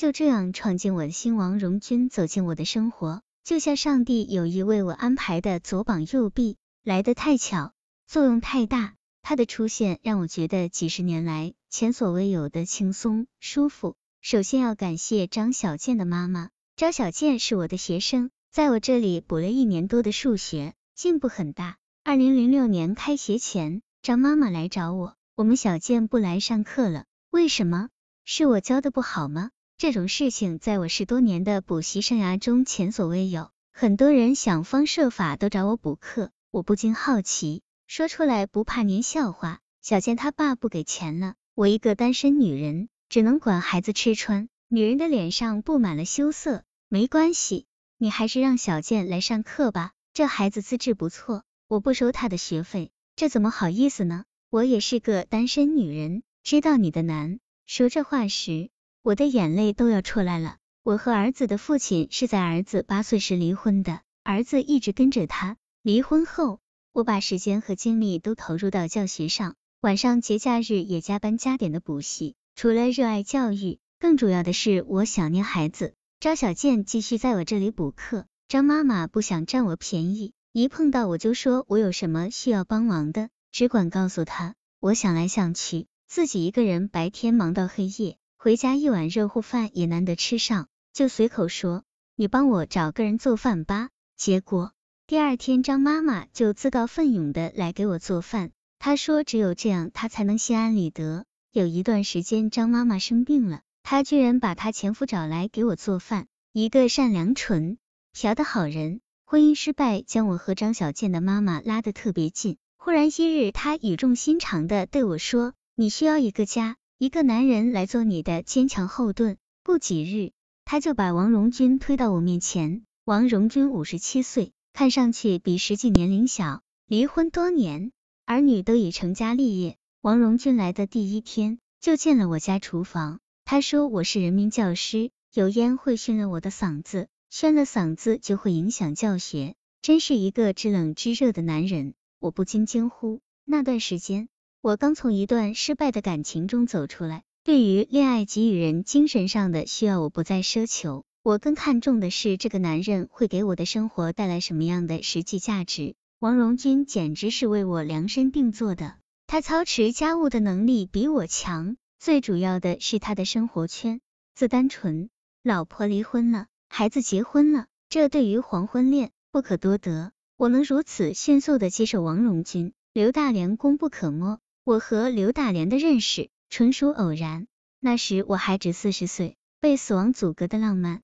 [0.00, 1.36] 就这样闯进我的心。
[1.36, 7.74] 王荣军走进我的生活，就像上帝有意为我安排的左膀右臂，来得太巧，
[8.06, 8.94] 作用太大。
[9.20, 13.94] 他的出现让我觉得几十年来前所未有的轻松舒服。
[14.22, 21.76] 首先要感谢张小健的妈妈，张小健是我的学生，在我这里补了一年多的数学，进步很大。
[22.04, 25.14] 二零零六年开学前，张妈妈来找我。
[25.36, 27.90] 我们小健不来上课了，为什么？
[28.24, 29.50] 是我教的不好吗？
[29.80, 39.60] 这种事情在我十多年的补习生涯中前所未有，很多人想方设法都找我补课，我不禁好奇，说出来不怕您笑话。
[39.80, 44.50] 小健他爸不给钱了，我一个单身女人，只能管孩子吃穿。
[44.68, 47.64] 女人的脸上布满了羞涩，没关系，
[47.96, 54.26] 你还是让小健来上课吧，这孩子资质不错，我不收他的学费，这怎么好意思呢？
[54.50, 57.40] 我也是个单身女人，知道你的难。
[57.64, 58.68] 说这话时，
[59.02, 60.56] 我的眼泪都要出来了。
[60.82, 65.56] 我和儿子的父亲是在儿子八岁时离婚的，儿子一直跟着他。
[65.82, 66.60] 离婚后，
[66.92, 72.34] 我把时间和精力都投入到教学上，晚上节假日也加班加点的补习。
[72.54, 75.94] 除了热爱教育，更主要的是我想念孩子。
[76.18, 83.30] 张小健继续在我这里补课，张妈妈不想占我便宜，一碰到我就说我有什么需要帮忙的。
[83.50, 91.84] 只管告诉他，我想来想去，自己一个人白天忙到黑夜，回家一碗热乎饭也难得吃上，就随口说，
[92.16, 93.90] 你帮我找个人做饭吧。
[94.16, 94.72] 结果
[95.06, 101.26] 第二天张妈妈就自告奋勇的来给我做饭，她说只有这样她才能心安理得。
[101.52, 107.76] 有一段时间张妈妈生病了，她居然把她前夫找来给我做饭，一个善良纯
[108.14, 109.02] 朴的好人。
[109.26, 112.56] 婚姻失败将我和张小健的妈妈拉得特别近。
[112.78, 120.32] 忽然一日，他语重心长的对我说：“你需要一个家，一个男人来做你的坚强后盾。”不几日，
[120.66, 122.82] 他就把王荣军推到我面前。
[123.06, 127.90] 王荣军五十七岁，看上去比实际年龄小，离婚多年，
[128.26, 129.78] 儿女都已成家立业。
[130.02, 133.20] 王荣军来的第一天，就进了我家厨房。
[133.46, 141.94] 他说：“我是人民教师，有烟会熏了我的嗓子，熏了嗓子就会影响教学。”真是一个知冷知热的男人。
[142.18, 144.28] 我不禁惊呼，那段时间，
[144.62, 155.94] 我刚从一段失败的感情中走出来，对于恋爱给予人精神上的需要，我不再奢求，我更看重的是这个男人会给我的生活带来什么样的实际价值。
[156.18, 164.02] 王荣军简直是为我量身定做的，他操持家务的能力比我强，最主要的是他的生活圈
[164.34, 165.08] 自单纯，
[165.42, 170.12] 老婆离婚了，孩子结婚了，这对于黄昏恋不可多得。
[170.36, 174.38] 我能如此迅速的接受王荣军、刘大良功不可没。
[174.70, 177.48] 我和刘大莲的认识纯属偶然，
[177.80, 181.02] 那时我还只四十岁，被死亡阻隔的浪漫。